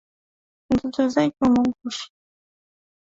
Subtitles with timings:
[0.73, 2.07] Ndoto zake humwogofya